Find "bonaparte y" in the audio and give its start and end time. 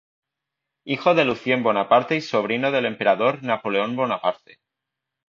1.61-2.21